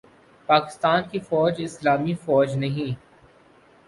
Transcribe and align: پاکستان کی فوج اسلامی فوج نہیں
پاکستان 0.49 1.03
کی 1.11 1.19
فوج 1.19 1.53
اسلامی 1.59 2.13
فوج 2.15 2.55
نہیں 2.55 2.91